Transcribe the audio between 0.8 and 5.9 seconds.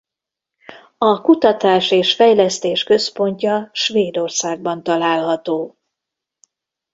A kutatás és fejlesztés központja Svédországban található.